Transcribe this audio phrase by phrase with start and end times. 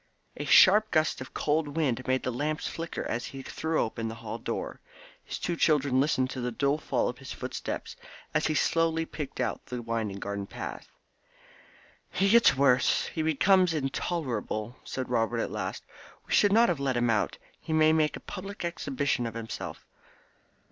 [0.35, 4.15] A sharp gust of cold wind made the lamps flicker as he threw open the
[4.15, 4.81] hall door.
[5.23, 7.95] His two children listened to the dull fall of his footsteps
[8.33, 10.87] as he slowly picked out the winding garden path.
[12.09, 15.85] "He gets worse he becomes intolerable," said Robert at last.
[16.25, 19.85] "We should not have let him out; he may make a public exhibition of himself."